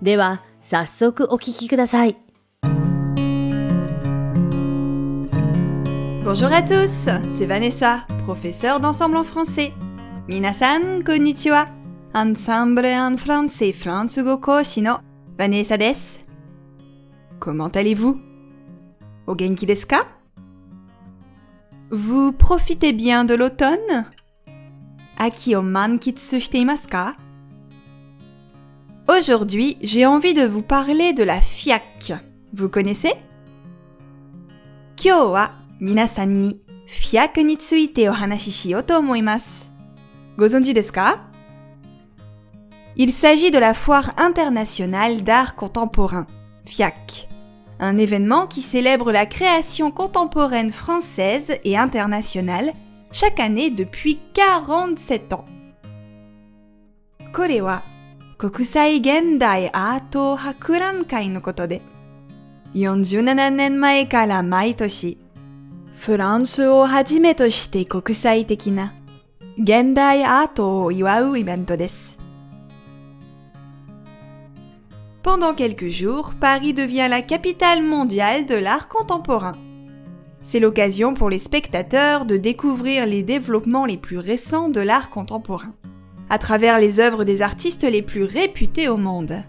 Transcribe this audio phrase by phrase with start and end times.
[0.00, 2.16] では、早速お聞きください。
[6.24, 9.72] Bonjour à tous, c'est Vanessa, professeure d'ensemble en français.
[10.28, 11.66] Minasan, konnichiwa.
[12.14, 14.98] Ensemble en français, Fransugo Koshi no
[15.36, 16.20] Vanessa desu.
[17.40, 18.20] Comment allez-vous?
[19.26, 20.06] O genki desu ka?
[21.90, 24.06] Vous profitez bien de l'automne?
[25.18, 27.16] Aki o mankitsu shite imasu ka?
[29.09, 32.11] Aujourd'hui, j'ai envie de vous parler de la FIAC.
[32.53, 33.13] Vous connaissez?
[34.97, 38.01] Kyo wa minasan ni FIAC ni tsuite?
[42.97, 46.27] Il s'agit de la Foire internationale d'art contemporain,
[46.65, 47.29] FIAC,
[47.79, 52.73] un événement qui célèbre la création contemporaine française et internationale
[53.13, 55.45] chaque année depuis 47 ans.
[57.31, 57.81] Kore wa
[58.38, 61.82] 国際現代アート博覧会のことで、
[62.74, 65.18] 47年前から毎年、
[65.96, 68.94] フランスをはじめとして国際的な
[69.58, 72.16] 現代アートを祝うイベントです。
[75.22, 79.56] Pendant quelques jours, Paris devient la capitale mondiale de l'art contemporain.
[80.40, 85.72] C'est l'occasion pour les spectateurs de découvrir les développements les plus récents de l'art contemporain
[86.29, 89.43] à travers les œuvres des artistes les plus réputés au monde.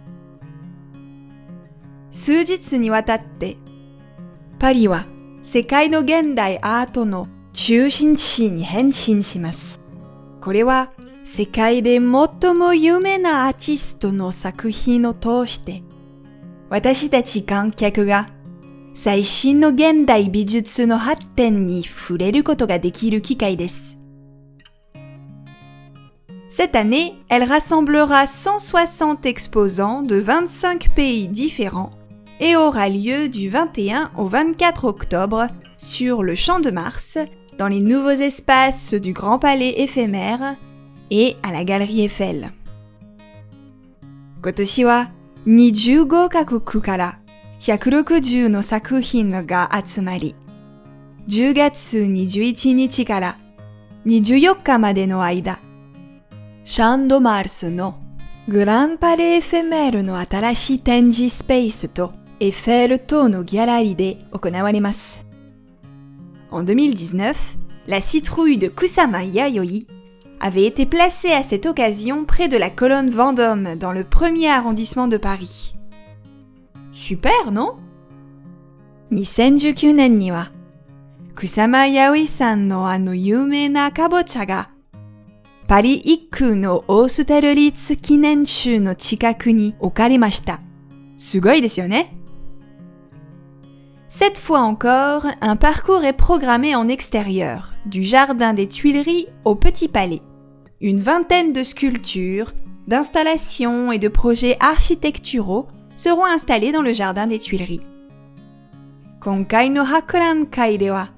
[2.10, 3.56] 数日にわたって、
[4.58, 5.04] パリは
[5.42, 9.80] 世界の現代アートの中心地に変身します。
[10.40, 10.90] これは
[11.24, 15.82] 世界で最も有名なアーティストの作品を通して、
[16.70, 18.30] 私たち観客が
[18.94, 23.97] 最新の現代美術の発展に触れることができる機会です。
[26.57, 31.91] cette année, elle rassemblera 160 exposants de 25 pays différents
[32.39, 35.47] et aura lieu du 21 au 24 octobre
[35.77, 37.17] sur le Champ de Mars,
[37.57, 40.55] dans les nouveaux espaces du Grand Palais éphémère
[41.09, 42.51] et à la Galerie Eiffel.
[44.41, 45.07] Kotoshi wa
[45.45, 47.15] 25 kakoku kara
[47.59, 50.35] 160の作品が集まり、
[51.29, 53.37] 10月21日から
[54.05, 55.59] 24日までの間、
[56.67, 57.99] シャンドマルスの
[58.47, 65.23] グランパレエフェメールの新しい展示スペースとエッフェル塔のギャラリーで行われます。
[66.51, 67.57] En 2019,
[67.87, 69.87] la citrouille de Kusama Yayoi
[70.39, 75.07] avait été placée à cette occasion près de la colonne Vendôme dans le premier arrondissement
[75.07, 75.73] de Paris.
[76.91, 77.77] Super, non
[79.11, 80.51] 2019年には、
[81.35, 84.69] Kusama Yayoi さんのあの有名なカボチャが
[85.67, 90.61] パリ一空のオーステルリッツ記念集の近くに置かれました。
[91.17, 92.15] すごいですよね。
[94.09, 100.21] Cette fois encore, un parcours est programmé en extérieur, du jardin des Tuileries au Petit Palais.
[100.81, 102.53] Une vingtaine de sculptures,
[102.87, 107.81] d'installations et de projets architecturaux seront installés dans le jardin des Tuileries.
[109.19, 111.13] 今回の博覧会では、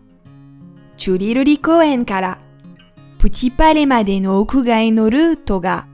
[3.21, 5.87] プチパレまでの屋外のルートが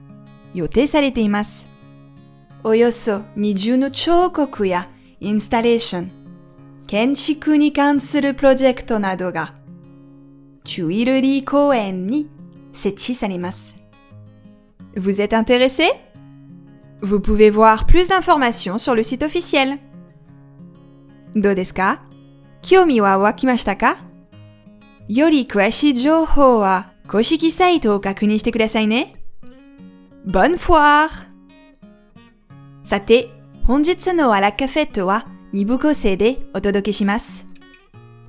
[0.54, 1.66] 予定されています。
[2.62, 4.88] およそ20の彫刻や
[5.18, 6.10] インスタレーション、
[6.86, 9.54] 建築に関するプロジェクトなどが
[10.64, 12.30] チュイルリー公園に
[12.72, 13.74] 設置されます。
[14.94, 15.94] Vous êtes intéressé?
[17.02, 19.80] Vous pouvez voir plus d'informations sur le site officiel.
[21.34, 22.04] どうですか
[22.62, 23.96] 興味は湧きましたか
[25.08, 29.16] より詳しい情報は公式サイトを確認してくださいね。
[30.26, 31.08] Bonne foire!
[32.82, 33.30] さて、
[33.64, 37.46] 本日のアラカフェットは2部構成でお届けします。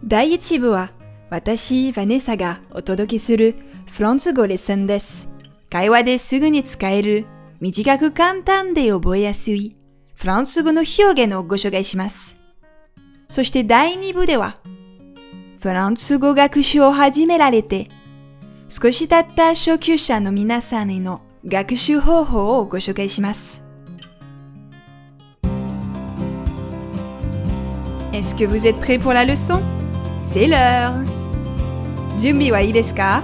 [0.03, 0.91] 第1部は
[1.29, 3.55] 私、ヴァネサがお届けする
[3.91, 5.27] フランス語レッスンです。
[5.69, 7.25] 会話ですぐに使える
[7.59, 9.75] 短く簡単で覚えやすい
[10.13, 12.35] フランス語の表現をご紹介します。
[13.29, 14.57] そして第2部では
[15.59, 17.89] フランス語学習を始められて
[18.68, 23.62] 少し経った初級者の皆さんへの学習方法をご紹介します。
[28.12, 29.60] Est-ce que vous êtes prêts pour la leçon
[30.32, 30.92] C'est l'heure
[32.18, 33.22] 準備はいいですか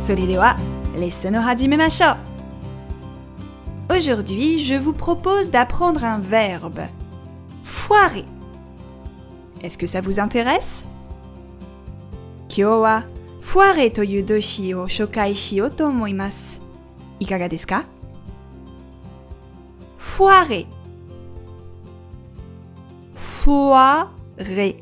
[0.00, 0.56] それでは、
[0.96, 2.16] レッスンを始めましょう
[3.92, 6.86] Aujourd'hui, je vous propose d'apprendre un verbe.
[7.64, 8.24] Foirer.
[9.62, 10.84] Est-ce que ça vous intéresse
[12.48, 13.04] 今日は、
[13.54, 16.60] foirer という動詞を紹介しようと思います。
[17.18, 17.84] いかがですか
[19.98, 20.66] Foirer.
[23.16, 24.76] Foirer.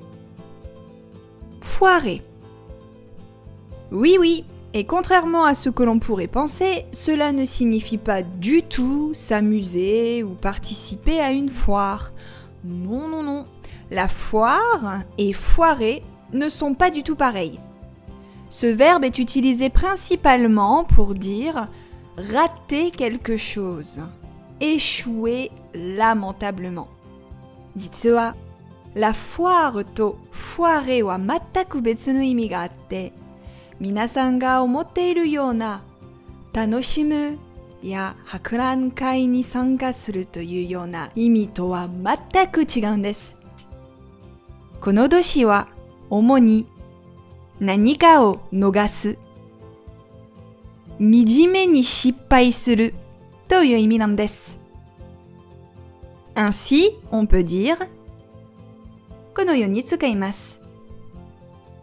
[1.60, 2.22] Foirer.
[3.90, 4.44] Oui, oui,
[4.74, 10.22] et contrairement à ce que l'on pourrait penser, cela ne signifie pas du tout s'amuser
[10.22, 12.12] ou participer à une foire.
[12.64, 13.46] Non, non, non.
[13.90, 16.02] La foire et foirer
[16.32, 17.58] ne sont pas du tout pareils.
[18.52, 21.68] Ce verbe est utilisé principalement pour dire
[22.16, 24.00] rater quelque chose,
[24.60, 26.88] échouer lamentablement.
[27.76, 28.34] 実は、
[28.94, 33.12] la foire と foirer は全く別の意味があって、
[33.78, 35.82] 皆さんが思っているような
[36.52, 37.38] 楽しむ
[37.82, 43.36] や博覧会に参加するというような意味とは全く違うんです。
[44.80, 45.68] この動詞は
[46.10, 46.66] 主に
[47.62, 49.18] 何かを逃す、
[50.98, 52.94] 惨めに失敗する
[53.48, 54.56] という意味なんです。
[56.34, 57.88] Ainsi, on peut dire
[59.34, 60.60] このように使います。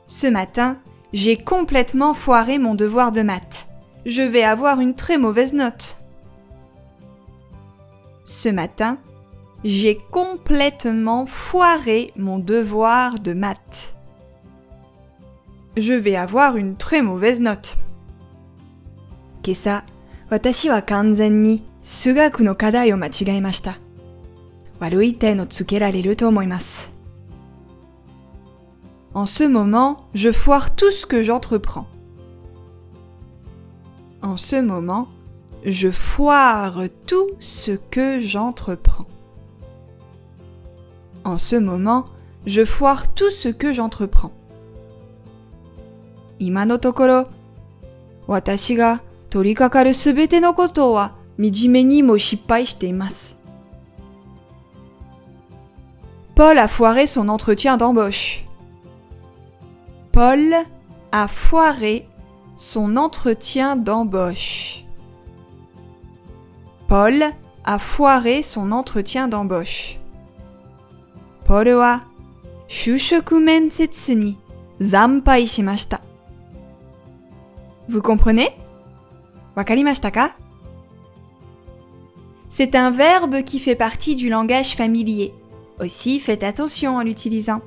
[0.08, 0.78] Ce matin,
[1.14, 3.66] j'ai complètement foiré mon devoir de maths.
[4.06, 5.98] Je vais avoir une très mauvaise note.
[8.24, 8.98] Ce matin,
[9.64, 13.96] j'ai complètement foiré mon devoir de maths.
[15.77, 17.77] je vais avoir une très mauvaise note.
[29.15, 31.89] En ce moment, je foire tout ce que j'entreprends.
[34.23, 35.09] En ce moment,
[35.65, 39.07] je foire tout ce que j'entreprends.
[41.25, 42.07] En ce moment,
[42.47, 44.33] je foire tout ce que j'entreprends.
[46.40, 47.28] 今のところ、
[48.28, 53.36] 私が取り掛かるすべてのことは惨めにも失敗しています。
[56.36, 58.44] Paul a foiré son entretien d'embauche.
[60.12, 60.66] Paul
[61.12, 62.08] a foiré
[62.58, 64.84] son entretien d'embauche.
[66.90, 67.34] Paul
[67.64, 69.98] a foiré son entretien d'embauche.
[71.46, 72.08] Paul は
[72.68, 74.38] 就職面接に
[74.82, 76.02] 惨敗しました。
[77.91, 78.51] Vous comprenez
[79.57, 80.31] Wakarimashitaka
[82.49, 85.35] C'est un verbe qui fait partie du langage familier.
[85.81, 87.63] Aussi, faites attention en l'utilisant.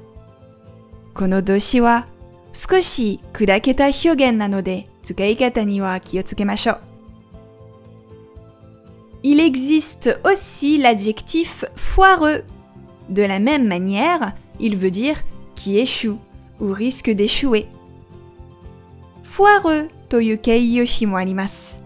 [1.13, 2.05] Kono doshi wa
[2.53, 6.71] sukoshi kudaketa hyogen nanode tsukaikata ni wa kiyotsukemasho.
[9.23, 12.43] Il existe aussi l'adjectif foireux.
[13.09, 15.17] De la même manière, il veut dire
[15.53, 16.17] qui échoue
[16.61, 17.67] ou risque d'échouer.
[19.25, 21.78] Foireux という形容詞もあります。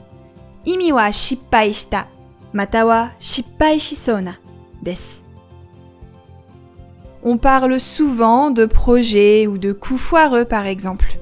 [0.64, 2.08] 意味は失敗した、
[2.52, 4.38] または失敗しそうな
[4.82, 5.22] です。
[7.24, 11.18] On parle souvent de projets ou de coups foireux par exemple,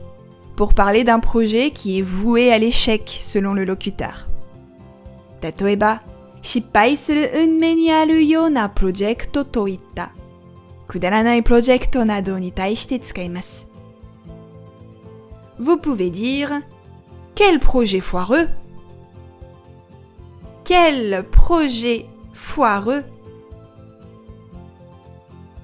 [0.57, 4.28] pour parler d'un projet qui est voué à l'échec selon le locuteur.
[5.42, 6.02] 例えば、
[6.42, 10.12] 失敗する運命にあるようなプロジェクトといった、
[10.87, 13.66] くだらないプロジェクトなどに対して使います。
[15.59, 16.62] Vous pouvez dire
[17.36, 18.48] quel projet foireux
[20.63, 23.04] Quel projet foireux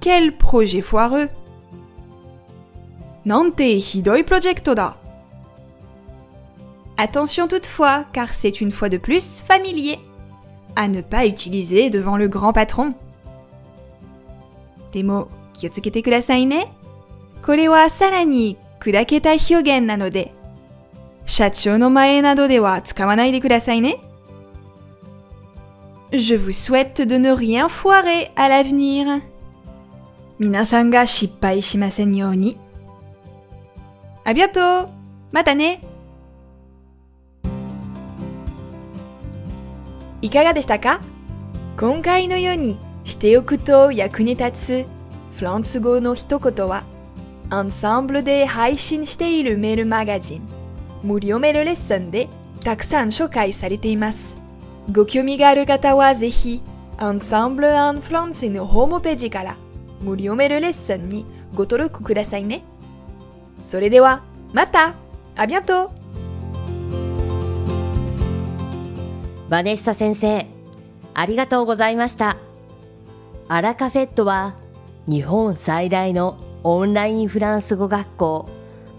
[0.02, 1.30] Quel projet foireux
[3.26, 4.98] Nante hidoi projecto da
[6.98, 9.98] Attention toutefois, car c'est une fois de plus familier
[10.76, 12.94] à ne pas utiliser devant le grand patron.
[14.92, 16.62] Des mots, kudasai ne.
[17.42, 19.88] Kore wa sarani kudaketa hyogen.
[21.27, 23.99] 社長の前などでは使わないでくださいね。
[26.13, 29.21] je vous souhaite de ne rien foirer à l'avenir.
[30.39, 32.57] Minasan ga shippai shimasen you ni.
[34.25, 34.89] À bientôt!
[35.33, 35.81] Mata ne!
[40.23, 41.01] いかがでしたか
[41.79, 44.87] 今回のようにしておくと役に立つ
[45.37, 46.83] フランス語の一言は
[47.51, 50.60] アンサンブルで配信しているメールマガジン
[51.04, 52.28] 無料メールレッスンで
[52.64, 54.36] たくさん紹介されています。
[54.92, 56.62] ご興味がある方はぜひ
[56.98, 59.56] アンサンブル・アン・フランスのホームページから
[60.02, 62.64] 無料メールレッスンにご登録くださいね。
[63.60, 64.96] それではまた
[65.36, 65.90] ありがとう
[69.50, 70.48] バネッサ先生、
[71.14, 72.38] ありがとうございました。
[73.48, 74.56] アラカフェットは
[75.08, 78.50] 日本最大のオンラインフランス語学校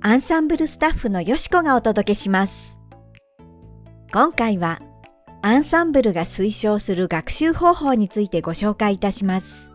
[0.00, 2.78] アンサンブルスタッフのよしこがお届けします。
[4.12, 4.80] 今回は、
[5.42, 9.72] アンサンブルが推奨する学習方法についてご紹介いたします。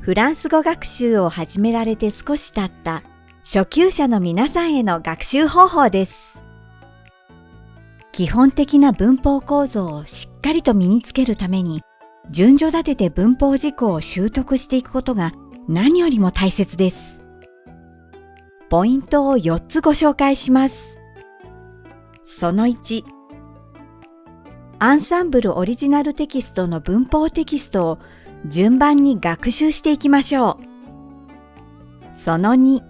[0.00, 3.02] フランス語学習を始められて少し経った
[3.44, 6.38] 初級者の皆さんへの学習方法です。
[8.12, 11.82] 基本的な文法構造をしっかりと身につけるために、
[12.30, 15.32] 順序立てて文法事項を習得していくことが
[15.68, 17.19] 何よりも大切です。
[18.70, 20.96] ポイントを4つご紹介します。
[22.24, 23.02] その1、
[24.78, 27.98] アンサンブルオリジナルテキストの文法テキストを
[28.46, 30.60] 順番に学習していきましょ
[32.14, 32.16] う。
[32.16, 32.80] その2、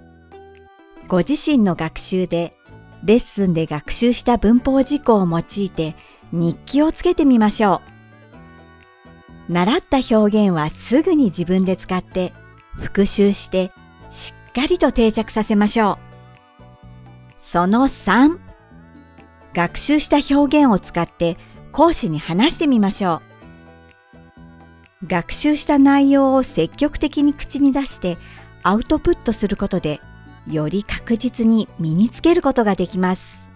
[1.08, 2.54] ご自身の学習で
[3.02, 5.96] レッスンで学習した文法事項を用いて
[6.30, 7.80] 日記をつけてみましょ
[9.48, 9.52] う。
[9.54, 12.34] 習った表現はすぐに自分で使って
[12.76, 13.72] 復習して
[14.50, 15.98] っかりと定着させましょう。
[17.38, 18.38] その3、
[19.54, 21.36] 学習した表現を使って
[21.72, 23.22] 講師に話してみましょ
[25.02, 25.06] う。
[25.06, 28.18] 学習した内容を積極的に口に出して
[28.62, 30.00] アウトプットすることで
[30.46, 33.48] より確実に身につけることができます。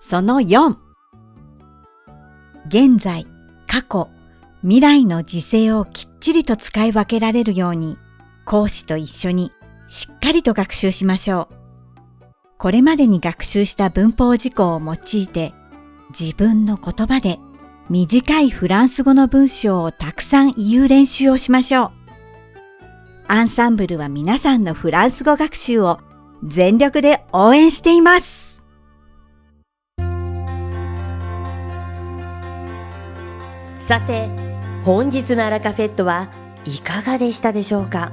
[0.00, 0.76] その4
[2.68, 3.26] 現在、
[3.66, 4.08] 過去、
[4.62, 7.96] 未来の時勢をきっちりと使い分けられるように
[8.44, 9.52] 講師と一緒に
[9.88, 11.54] しっかりと学習しましょう。
[12.58, 15.52] これまでに学習した文法事項を用いて
[16.18, 17.38] 自分の言葉で
[17.90, 21.90] 短いフランス語の文章をたくさん言う練習をしましょう。
[23.28, 26.00] アンサンブルは皆さんのフランス語学習を
[26.42, 28.62] 全力で応援しています。
[33.86, 34.28] さて、
[34.84, 36.30] 本日のアラカフェットは
[36.64, 38.12] いかがでしたでしょうか？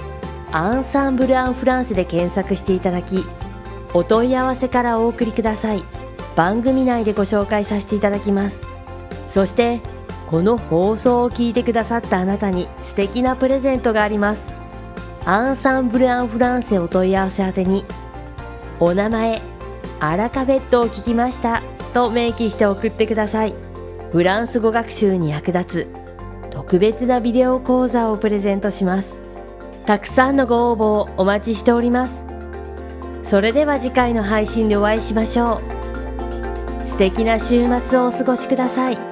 [0.53, 3.23] アンサンブル・アン・フランスで検索していただき
[3.93, 5.83] お問い合わせからお送りください。
[6.35, 8.61] 番組内でご紹介させていただきます。
[9.27, 9.81] そして
[10.27, 14.53] この放送を聞いてくださったあなたに素敵なプレゼントがあります。
[15.25, 17.85] アンサンブル・アン・フランセお問い合わせ宛てに
[18.79, 19.41] お名前
[19.99, 21.61] アラカベットを聞きました
[21.93, 23.53] と明記して送ってください。
[24.11, 29.20] フランス語学習に役立つ特別なビデオ講座をプレゼントします。
[29.91, 32.23] たくさんのご応募をお待ちしております
[33.25, 39.10] それでは次回の配信でお会いしましょう素敵な週末をお過ごしください。